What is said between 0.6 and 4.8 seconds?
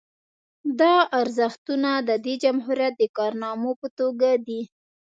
دا ارزښتونه د دې جمهوریت د کارنامو په توګه دي